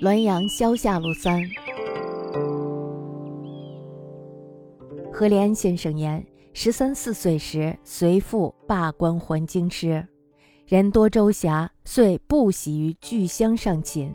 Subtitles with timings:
[0.00, 1.40] 滦阳萧下路三，
[5.12, 10.04] 何连先生言：十三四岁时，随父罢官还京师，
[10.66, 14.12] 人多周暇，遂不喜于聚乡上寝。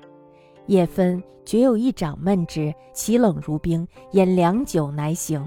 [0.66, 5.42] 夜分，觉有一掌闷之，其冷如冰，饮良久乃醒。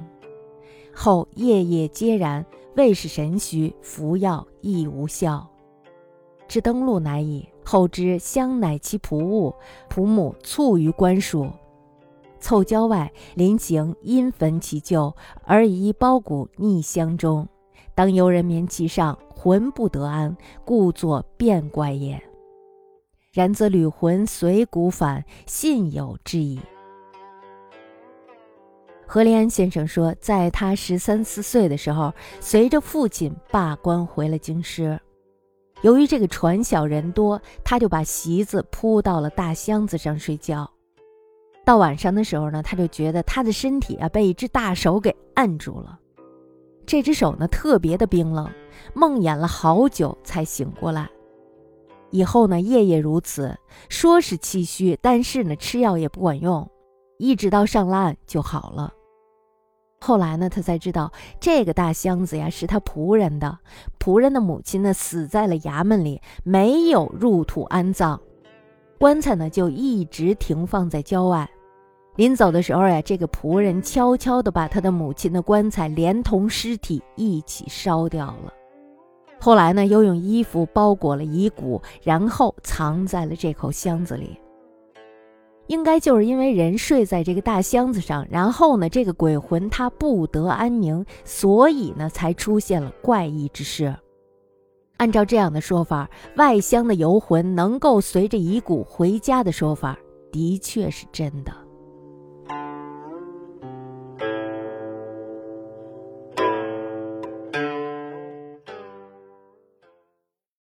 [0.95, 2.45] 后夜夜皆然，
[2.77, 5.49] 未是神虚，服药亦无效。
[6.49, 7.49] 至登陆乃已。
[7.63, 9.55] 后知香乃其仆物，
[9.89, 11.49] 仆母卒于官署。
[12.41, 17.47] 凑郊外，临行因焚其旧，而以一包谷匿香中。
[17.95, 22.21] 当游人眠其上，魂不得安，故作变怪也。
[23.33, 26.59] 然则旅魂随骨返，信有之矣。
[29.13, 34.97] 何连安先生说，在他十三四岁的时候，随着父亲罢官回了京师。
[35.83, 40.71] 由于这个船小人多，他就把席子铺到了大箱子上睡觉。
[41.65, 45.99] 到晚上的时候呢，他就觉得他的身体啊被一只大手给按住了。
[46.87, 48.49] 这只手呢特别的冰冷，
[48.95, 51.11] 梦魇了好久才醒过来。
[52.11, 53.59] 以后呢夜夜如此，
[53.89, 56.71] 说是气虚，但是呢吃药也不管用，
[57.19, 58.95] 一直到上岸就好了。
[60.03, 63.59] 后来呢，他才知道这个大箱子呀是他仆人的，
[63.99, 68.19] 仆人的母亲呢死在了衙门里，没有入土安葬，
[68.99, 71.49] 棺材呢就一直停放在郊外。
[72.17, 78.53] 临走的时候呀，这个仆人悄悄地把他的母亲的棺材连同尸体一起烧掉了。
[79.39, 84.39] 后来呢，又用衣服包裹了遗骨，然后藏在了这口箱子里。
[85.71, 93.95] 应该就是因为人睡在这个大箱子上，然后呢，这个鬼魂他不得安宁，所以呢，才出现了怪异之事。
[94.97, 99.97] 按照这样的说法，外乡的游魂能够随着遗骨回家的说法，
[100.33, 101.53] 的确是真的。